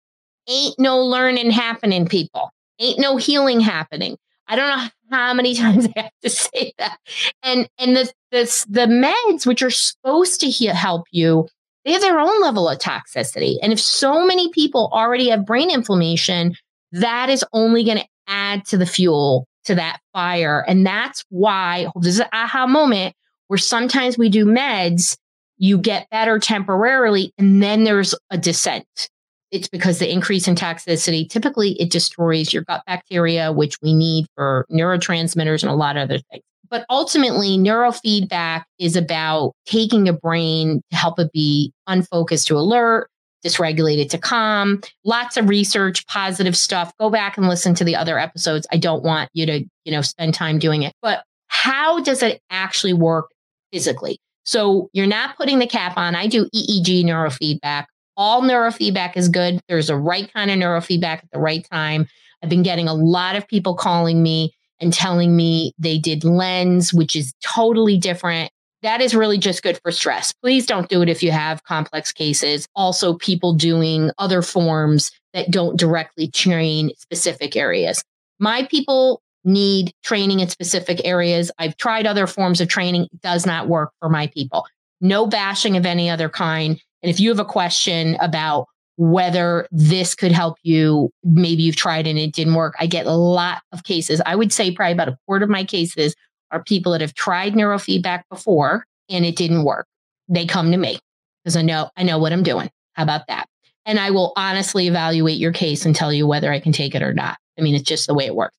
[0.47, 2.51] ain't no learning happening, people.
[2.79, 4.15] Ain't no healing happening.
[4.49, 6.97] I don't know how many times I have to say that.
[7.43, 11.47] And and the the, the meds which are supposed to he- help you,
[11.85, 13.57] they have their own level of toxicity.
[13.61, 16.55] And if so many people already have brain inflammation,
[16.91, 20.63] that is only going to add to the fuel to that fire.
[20.67, 23.15] And that's why this is an aha moment
[23.47, 25.17] where sometimes we do meds,
[25.57, 29.09] you get better temporarily, and then there's a descent
[29.51, 34.25] it's because the increase in toxicity typically it destroys your gut bacteria which we need
[34.35, 36.43] for neurotransmitters and a lot of other things.
[36.69, 43.09] But ultimately neurofeedback is about taking a brain to help it be unfocused to alert
[43.45, 44.81] dysregulated to calm.
[45.03, 46.91] Lots of research positive stuff.
[46.99, 48.67] Go back and listen to the other episodes.
[48.71, 50.93] I don't want you to you know spend time doing it.
[51.01, 53.29] But how does it actually work
[53.71, 54.19] physically?
[54.45, 56.15] So you're not putting the cap on.
[56.15, 57.85] I do eeg neurofeedback
[58.19, 59.61] all neurofeedback is good.
[59.69, 62.05] There's a right kind of neurofeedback at the right time.
[62.43, 66.93] I've been getting a lot of people calling me and telling me they did LENS,
[66.93, 68.51] which is totally different.
[68.81, 70.33] That is really just good for stress.
[70.33, 72.67] Please don't do it if you have complex cases.
[72.75, 78.03] Also, people doing other forms that don't directly train specific areas.
[78.39, 81.51] My people need training in specific areas.
[81.57, 84.65] I've tried other forms of training, it does not work for my people.
[84.99, 86.81] No bashing of any other kind.
[87.01, 92.05] And if you have a question about whether this could help you, maybe you've tried
[92.05, 92.75] and it didn't work.
[92.79, 94.21] I get a lot of cases.
[94.25, 96.15] I would say probably about a quarter of my cases
[96.51, 99.87] are people that have tried neurofeedback before and it didn't work.
[100.27, 100.99] They come to me
[101.43, 102.69] because I know I know what I'm doing.
[102.93, 103.47] How about that?
[103.85, 107.01] And I will honestly evaluate your case and tell you whether I can take it
[107.01, 107.37] or not.
[107.57, 108.55] I mean, it's just the way it works.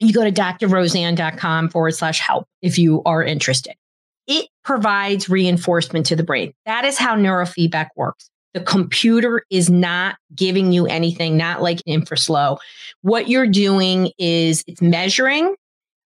[0.00, 3.74] You go to drroseann.com forward slash help if you are interested
[4.28, 6.52] it provides reinforcement to the brain.
[6.66, 8.30] That is how neurofeedback works.
[8.54, 12.58] The computer is not giving you anything, not like InfraSlow.
[13.02, 15.54] What you're doing is it's measuring.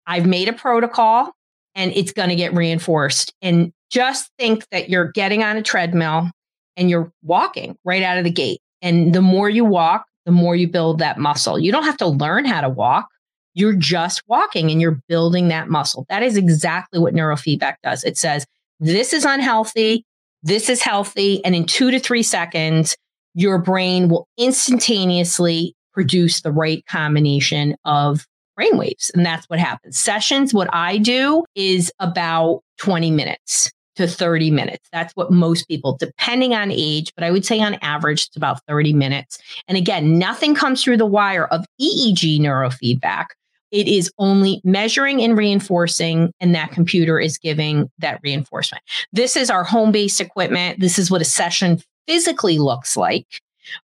[0.06, 1.32] I've made a protocol
[1.76, 3.34] and it's going to get reinforced.
[3.42, 6.30] And just think that you're getting on a treadmill
[6.78, 8.60] and you're walking right out of the gate.
[8.82, 11.60] And the more you walk, the more you build that muscle.
[11.60, 13.08] You don't have to learn how to walk
[13.54, 16.06] you're just walking and you're building that muscle.
[16.10, 18.04] That is exactly what neurofeedback does.
[18.04, 18.46] It says,
[18.80, 20.06] this is unhealthy,
[20.42, 21.44] this is healthy.
[21.46, 22.98] And in two to three seconds,
[23.34, 29.12] your brain will instantaneously produce the right combination of brain waves.
[29.16, 29.98] And that's what happens.
[29.98, 34.88] Sessions, what I do is about 20 minutes to 30 minutes.
[34.92, 38.60] That's what most people, depending on age, but I would say on average, it's about
[38.68, 39.38] 30 minutes.
[39.68, 43.28] And again, nothing comes through the wire of EEG neurofeedback.
[43.74, 48.84] It is only measuring and reinforcing, and that computer is giving that reinforcement.
[49.12, 50.80] This is our home based equipment.
[50.80, 53.26] This is what a session physically looks like.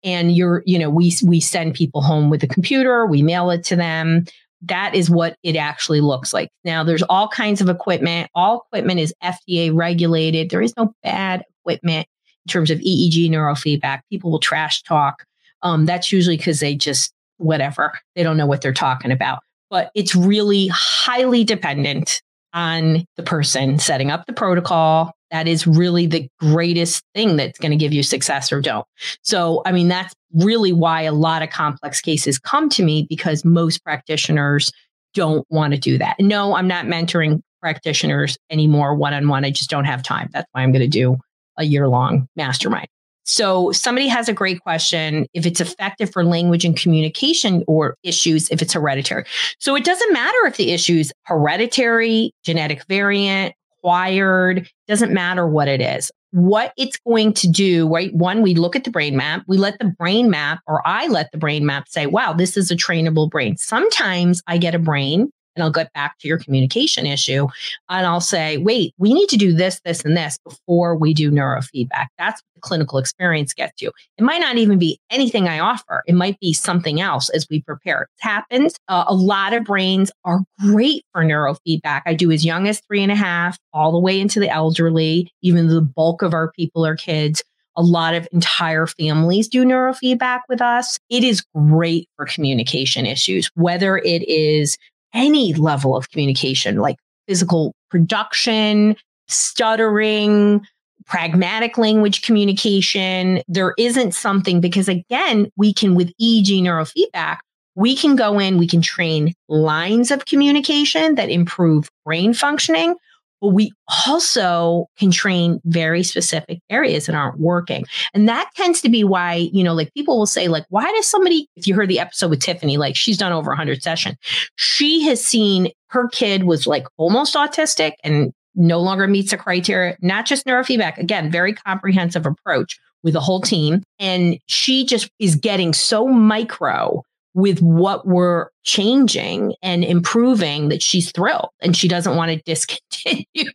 [0.04, 3.64] And you're, you know, we we send people home with a computer, we mail it
[3.66, 4.26] to them.
[4.64, 6.50] That is what it actually looks like.
[6.64, 8.32] Now, there's all kinds of equipment.
[8.34, 10.50] All equipment is FDA regulated.
[10.50, 12.08] There is no bad equipment
[12.48, 14.00] in terms of EEG neurofeedback.
[14.10, 15.26] People will trash talk.
[15.62, 19.40] Um, that's usually because they just whatever they don't know what they're talking about
[19.70, 22.22] but it's really highly dependent
[22.54, 25.12] on the person setting up the protocol.
[25.32, 28.86] That is really the greatest thing that's going to give you success or don't.
[29.22, 33.44] So, I mean, that's really why a lot of complex cases come to me because
[33.44, 34.72] most practitioners
[35.14, 36.16] don't want to do that.
[36.20, 39.44] No, I'm not mentoring practitioners anymore one on one.
[39.44, 40.30] I just don't have time.
[40.32, 41.18] That's why I'm going to do
[41.58, 42.88] a year long mastermind.
[43.26, 48.50] So somebody has a great question if it's effective for language and communication or issues
[48.50, 49.26] if it's hereditary.
[49.60, 55.82] So it doesn't matter if the issue's hereditary, genetic variant, acquired, doesn't matter what it
[55.82, 56.12] is.
[56.32, 58.14] What it's going to do, right?
[58.14, 61.32] One, we look at the brain map, we let the brain map, or I let
[61.32, 63.58] the brain map say, wow, this is a trainable brain.
[63.58, 67.48] Sometimes I get a brain and I'll get back to your communication issue.
[67.90, 71.32] And I'll say, wait, we need to do this, this, and this before we do
[71.32, 72.08] neurofeedback.
[72.18, 73.92] That's what the clinical experience gets you.
[74.18, 77.62] It might not even be anything I offer, it might be something else as we
[77.62, 78.04] prepare.
[78.04, 78.76] It happens.
[78.88, 82.02] Uh, a lot of brains are great for neurofeedback.
[82.06, 85.32] I do as young as three and a half, all the way into the elderly,
[85.42, 87.44] even the bulk of our people are kids.
[87.78, 90.98] A lot of entire families do neurofeedback with us.
[91.10, 94.78] It is great for communication issues, whether it is
[95.16, 96.98] any level of communication, like
[97.28, 98.96] physical production,
[99.28, 100.66] stuttering,
[101.08, 103.42] pragmatic language communication.
[103.48, 107.38] There isn't something because, again, we can, with EEG neurofeedback,
[107.76, 112.96] we can go in, we can train lines of communication that improve brain functioning,
[113.42, 113.72] but we
[114.08, 117.86] also can train very specific areas that aren't working.
[118.14, 121.08] And that tends to be why, you know, like people will say, like, why does
[121.08, 124.18] somebody, if you heard the episode with Tiffany, like she's done over 100 sessions,
[124.56, 129.98] she has seen her kid was like almost autistic and no longer meets the criteria,
[130.02, 133.84] not just neurofeedback, again, very comprehensive approach with the whole team.
[134.00, 137.04] And she just is getting so micro
[137.36, 143.52] with what we're changing and improving that she's thrilled and she doesn't want to discontinue.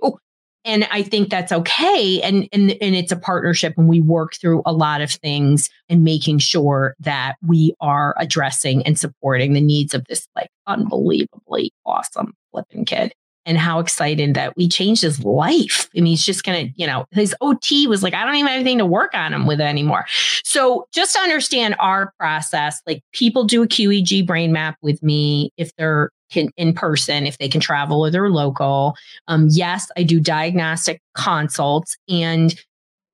[0.66, 2.20] And I think that's okay.
[2.20, 6.04] And, and, and it's a partnership and we work through a lot of things and
[6.04, 12.34] making sure that we are addressing and supporting the needs of this like unbelievably awesome
[12.52, 13.14] flipping kid
[13.50, 15.88] and how excited that we changed his life.
[15.96, 18.46] I mean, he's just going to, you know, his OT was like, I don't even
[18.46, 20.06] have anything to work on him with anymore.
[20.44, 25.52] So just to understand our process, like people do a QEEG brain map with me
[25.56, 28.94] if they're can, in person, if they can travel or they're local.
[29.26, 32.54] Um, yes, I do diagnostic consults and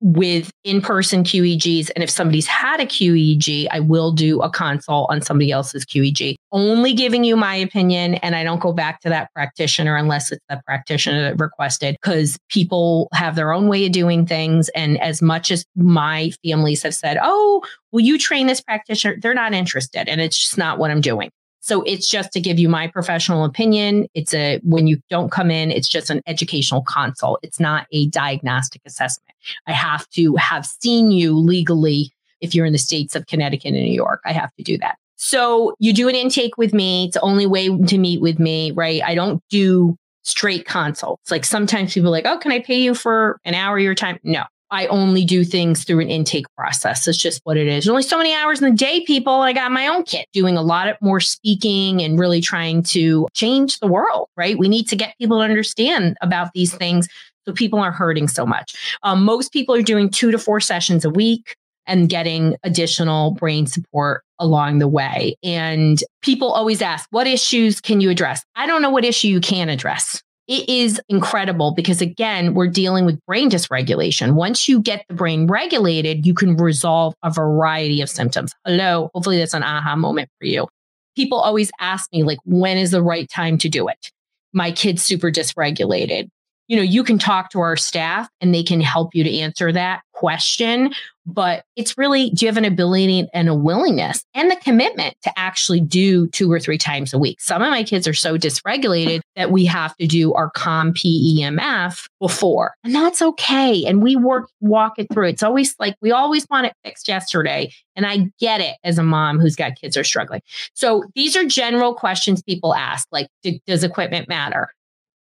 [0.00, 1.90] with in-person QEEGs.
[1.94, 6.34] And if somebody's had a QEEG, I will do a consult on somebody else's QEEG.
[6.52, 10.44] Only giving you my opinion, and I don't go back to that practitioner unless it's
[10.48, 14.68] the practitioner that requested, because people have their own way of doing things.
[14.70, 19.34] And as much as my families have said, "Oh, will you train this practitioner?" They're
[19.34, 21.30] not interested, and it's just not what I'm doing.
[21.66, 24.06] So it's just to give you my professional opinion.
[24.14, 27.40] It's a, when you don't come in, it's just an educational consult.
[27.42, 29.34] It's not a diagnostic assessment.
[29.66, 33.82] I have to have seen you legally if you're in the states of Connecticut and
[33.82, 34.20] New York.
[34.24, 34.96] I have to do that.
[35.16, 37.06] So you do an intake with me.
[37.06, 39.02] It's the only way to meet with me, right?
[39.02, 41.32] I don't do straight consults.
[41.32, 43.96] Like sometimes people are like, oh, can I pay you for an hour of your
[43.96, 44.20] time?
[44.22, 47.06] No, I only do things through an intake process.
[47.06, 47.84] It's just what it is.
[47.84, 49.32] There's only so many hours in the day, people.
[49.32, 53.28] I got my own kit doing a lot of more speaking and really trying to
[53.32, 54.58] change the world, right?
[54.58, 57.08] We need to get people to understand about these things
[57.46, 58.74] so people aren't hurting so much.
[59.02, 61.54] Um, most people are doing two to four sessions a week
[61.86, 65.36] and getting additional brain support along the way.
[65.44, 68.44] And people always ask, what issues can you address?
[68.56, 73.04] I don't know what issue you can address it is incredible because again, we're dealing
[73.04, 74.34] with brain dysregulation.
[74.34, 78.52] Once you get the brain regulated, you can resolve a variety of symptoms.
[78.64, 80.68] Hello, hopefully that's an aha moment for you.
[81.16, 84.10] People always ask me like when is the right time to do it?
[84.52, 86.28] My kid's super dysregulated
[86.68, 89.72] you know, you can talk to our staff and they can help you to answer
[89.72, 90.92] that question.
[91.26, 95.32] But it's really, do you have an ability and a willingness and the commitment to
[95.36, 97.40] actually do two or three times a week?
[97.40, 102.06] Some of my kids are so dysregulated that we have to do our COM PEMF
[102.20, 103.84] before, and that's okay.
[103.86, 105.28] And we work, walk it through.
[105.28, 107.72] It's always like we always want it fixed yesterday.
[107.96, 110.42] And I get it as a mom who's got kids are struggling.
[110.74, 113.28] So these are general questions people ask, like,
[113.66, 114.68] does equipment matter?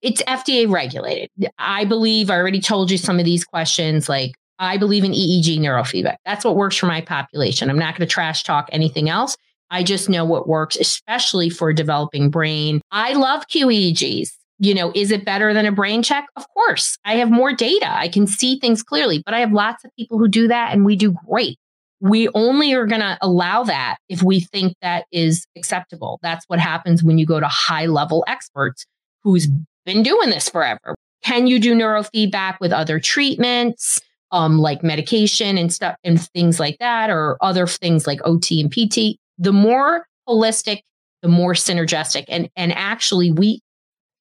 [0.05, 1.30] it's FDA regulated.
[1.59, 4.07] I believe I already told you some of these questions.
[4.07, 6.16] Like, I believe in EEG neurofeedback.
[6.24, 7.70] That's what works for my population.
[7.70, 9.36] I'm not going to trash talk anything else.
[9.70, 12.80] I just know what works, especially for developing brain.
[12.90, 14.30] I love QEEGs.
[14.61, 16.26] You know, is it better than a brain check?
[16.36, 16.96] Of course.
[17.05, 17.90] I have more data.
[17.90, 20.84] I can see things clearly, but I have lots of people who do that and
[20.84, 21.59] we do great.
[22.00, 26.20] We only are going to allow that if we think that is acceptable.
[26.22, 28.84] That's what happens when you go to high level experts
[29.22, 29.48] who's
[29.84, 30.94] been doing this forever.
[31.24, 34.00] Can you do neurofeedback with other treatments,
[34.35, 38.70] um, like medication and stuff and things like that, or other things like OT and
[38.70, 39.18] PT?
[39.39, 40.80] The more holistic,
[41.22, 42.24] the more synergistic.
[42.28, 43.61] And and actually, we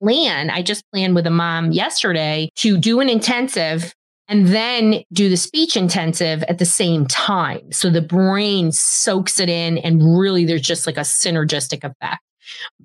[0.01, 0.49] plan.
[0.49, 3.93] I just planned with a mom yesterday to do an intensive
[4.27, 7.71] and then do the speech intensive at the same time.
[7.71, 12.21] So the brain soaks it in, and really, there's just like a synergistic effect.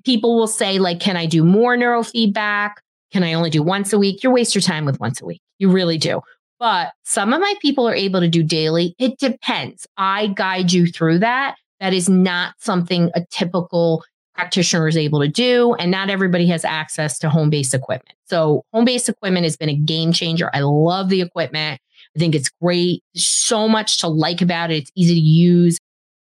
[0.05, 2.71] People will say, like, can I do more neurofeedback?
[3.11, 4.23] Can I only do once a week?
[4.23, 5.41] You waste your time with once a week.
[5.59, 6.21] You really do.
[6.59, 8.93] But some of my people are able to do daily.
[8.99, 9.87] It depends.
[9.97, 11.55] I guide you through that.
[11.79, 14.03] That is not something a typical
[14.35, 15.73] practitioner is able to do.
[15.75, 18.15] And not everybody has access to home based equipment.
[18.25, 20.49] So, home based equipment has been a game changer.
[20.53, 21.79] I love the equipment.
[22.15, 23.03] I think it's great.
[23.15, 24.77] so much to like about it.
[24.77, 25.77] It's easy to use.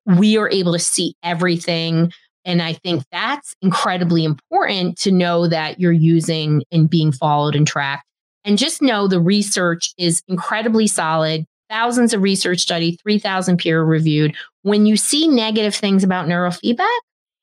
[0.05, 2.11] We are able to see everything.
[2.45, 7.67] And I think that's incredibly important to know that you're using and being followed and
[7.67, 8.05] tracked.
[8.47, 11.45] And just know the research is incredibly solid.
[11.69, 14.35] Thousands of research study, 3,000 peer reviewed.
[14.61, 16.87] When you see negative things about neurofeedback,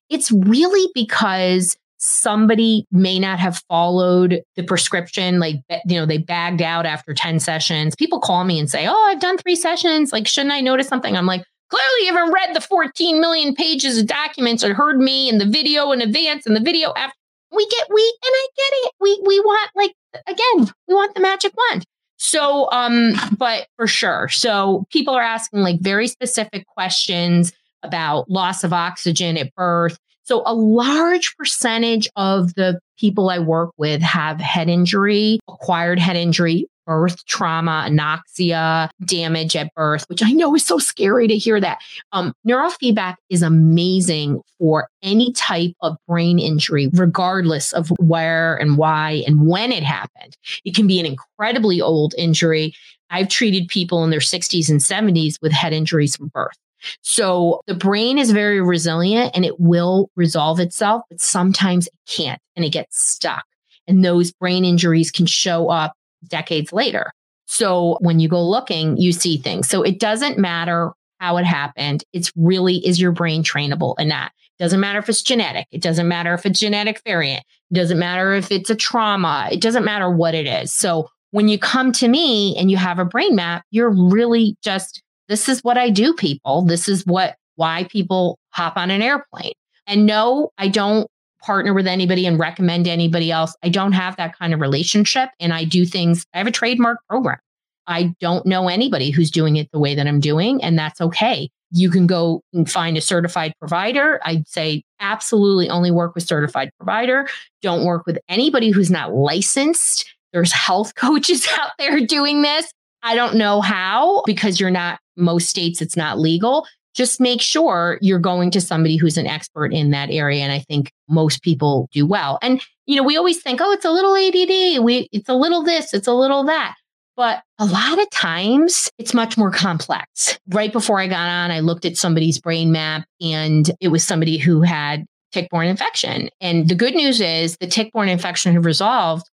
[0.08, 6.60] it's really because somebody may not have followed the prescription like you know they bagged
[6.60, 10.26] out after 10 sessions people call me and say oh i've done three sessions like
[10.26, 14.06] shouldn't i notice something i'm like clearly you haven't read the 14 million pages of
[14.06, 17.16] documents or heard me in the video in advance and the video after
[17.54, 19.94] we get we and i get it we we want like
[20.26, 21.84] again we want the magic wand
[22.16, 27.52] so um but for sure so people are asking like very specific questions
[27.84, 29.98] about loss of oxygen at birth.
[30.24, 36.16] So a large percentage of the people I work with have head injury, acquired head
[36.16, 41.60] injury, birth trauma, anoxia, damage at birth, which I know is so scary to hear
[41.60, 41.78] that.
[42.12, 49.22] Um, neurofeedback is amazing for any type of brain injury, regardless of where and why
[49.26, 50.36] and when it happened.
[50.64, 52.74] It can be an incredibly old injury.
[53.10, 56.56] I've treated people in their 60s and 70s with head injuries from birth.
[57.02, 62.40] So the brain is very resilient and it will resolve itself, but sometimes it can't
[62.56, 63.44] and it gets stuck.
[63.86, 65.94] And those brain injuries can show up
[66.28, 67.12] decades later.
[67.46, 69.68] So when you go looking, you see things.
[69.68, 72.04] So it doesn't matter how it happened.
[72.12, 74.32] It's really, is your brain trainable in that?
[74.58, 75.66] It doesn't matter if it's genetic.
[75.70, 77.44] It doesn't matter if it's genetic variant.
[77.70, 79.48] It doesn't matter if it's a trauma.
[79.50, 80.72] It doesn't matter what it is.
[80.72, 85.02] So when you come to me and you have a brain map, you're really just
[85.28, 86.62] this is what I do, people.
[86.62, 89.52] This is what why people hop on an airplane.
[89.86, 91.08] And no, I don't
[91.42, 93.54] partner with anybody and recommend anybody else.
[93.62, 95.28] I don't have that kind of relationship.
[95.38, 97.38] And I do things, I have a trademark program.
[97.86, 101.50] I don't know anybody who's doing it the way that I'm doing, and that's okay.
[101.70, 104.20] You can go and find a certified provider.
[104.24, 107.28] I'd say absolutely only work with certified provider.
[107.60, 110.06] Don't work with anybody who's not licensed.
[110.32, 112.72] There's health coaches out there doing this.
[113.04, 116.66] I don't know how because you're not, most states, it's not legal.
[116.94, 120.42] Just make sure you're going to somebody who's an expert in that area.
[120.42, 122.38] And I think most people do well.
[122.40, 124.82] And, you know, we always think, oh, it's a little ADD.
[124.82, 126.74] We, it's a little this, it's a little that.
[127.16, 130.38] But a lot of times it's much more complex.
[130.48, 134.38] Right before I got on, I looked at somebody's brain map and it was somebody
[134.38, 136.28] who had tick-borne infection.
[136.40, 139.28] And the good news is the tick-borne infection had resolved,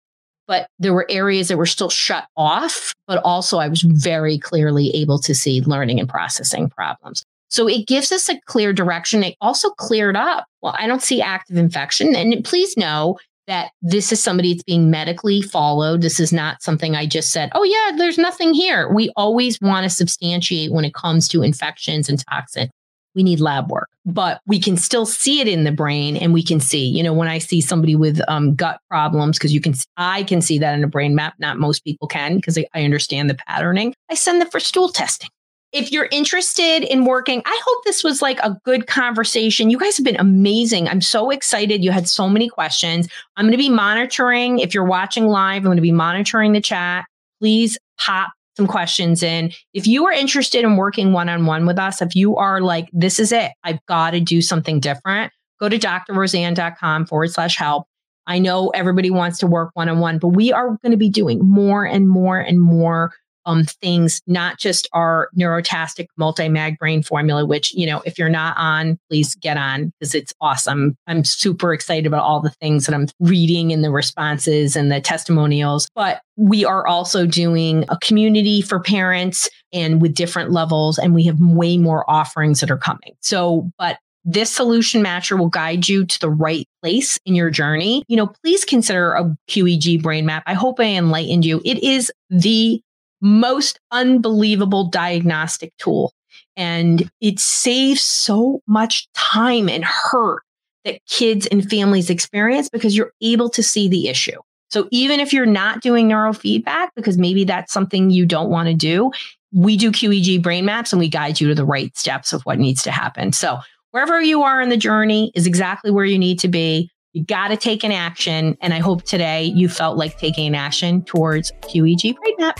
[0.49, 2.93] but there were areas that were still shut off.
[3.07, 7.23] But also, I was very clearly able to see learning and processing problems.
[7.49, 9.23] So it gives us a clear direction.
[9.23, 10.45] It also cleared up.
[10.61, 12.15] Well, I don't see active infection.
[12.15, 16.01] And please know that this is somebody that's being medically followed.
[16.01, 18.91] This is not something I just said, oh, yeah, there's nothing here.
[18.91, 22.71] We always want to substantiate when it comes to infections and toxins
[23.15, 26.43] we need lab work, but we can still see it in the brain and we
[26.43, 29.73] can see, you know, when I see somebody with um, gut problems, because you can,
[29.97, 31.33] I can see that in a brain map.
[31.39, 33.93] Not most people can because I, I understand the patterning.
[34.09, 35.29] I send them for stool testing.
[35.71, 39.69] If you're interested in working, I hope this was like a good conversation.
[39.69, 40.87] You guys have been amazing.
[40.87, 41.83] I'm so excited.
[41.83, 43.07] You had so many questions.
[43.37, 44.59] I'm going to be monitoring.
[44.59, 47.05] If you're watching live, I'm going to be monitoring the chat.
[47.39, 49.53] Please pop some questions in.
[49.73, 52.89] If you are interested in working one on one with us, if you are like,
[52.91, 55.31] this is it, I've got to do something different,
[55.61, 57.87] go to drroseann.com forward slash help.
[58.27, 61.09] I know everybody wants to work one on one, but we are going to be
[61.09, 63.13] doing more and more and more
[63.49, 68.55] um, things, not just our Neurotastic multi-mag brain formula, which, you know, if you're not
[68.57, 70.95] on, please get on because it's awesome.
[71.07, 75.01] I'm super excited about all the things that I'm reading and the responses and the
[75.01, 75.89] testimonials.
[75.95, 81.23] But we are also doing a community for parents and with different levels, and we
[81.25, 83.13] have way more offerings that are coming.
[83.21, 88.03] So, but this solution matcher will guide you to the right place in your journey.
[88.07, 90.43] You know, please consider a QEEG brain map.
[90.45, 91.61] I hope I enlightened you.
[91.65, 92.81] It is the
[93.21, 96.13] most unbelievable diagnostic tool.
[96.55, 100.41] And it saves so much time and hurt
[100.85, 104.39] that kids and families experience because you're able to see the issue.
[104.69, 108.75] So even if you're not doing neurofeedback, because maybe that's something you don't want to
[108.75, 109.11] do,
[109.51, 112.59] we do QEEG brain maps and we guide you to the right steps of what
[112.59, 113.31] needs to happen.
[113.31, 113.59] So
[113.91, 116.91] wherever you are in the journey is exactly where you need to be.
[117.13, 118.55] You got to take an action.
[118.61, 122.59] And I hope today you felt like taking an action towards brain map.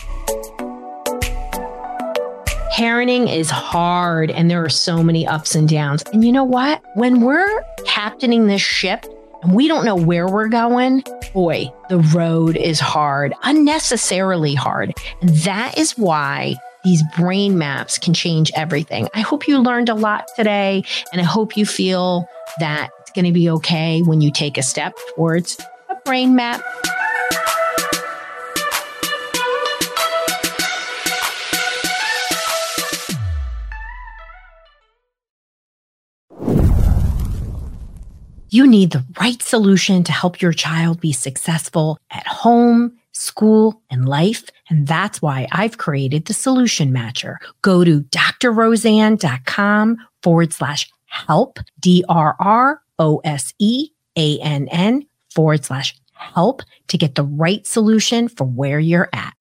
[2.75, 6.01] Parenting is hard and there are so many ups and downs.
[6.13, 6.81] And you know what?
[6.95, 9.05] When we're captaining this ship
[9.43, 14.95] and we don't know where we're going, boy, the road is hard, unnecessarily hard.
[15.21, 19.09] And that is why these brain maps can change everything.
[19.13, 22.25] I hope you learned a lot today, and I hope you feel
[22.59, 26.61] that it's going to be okay when you take a step towards a brain map.
[38.51, 44.07] You need the right solution to help your child be successful at home, school, and
[44.07, 44.43] life.
[44.69, 47.37] And that's why I've created the Solution Matcher.
[47.61, 55.05] Go to drroseann.com forward slash help, D R R O S E A N N
[55.33, 59.33] forward slash help to get the right solution for where you're at.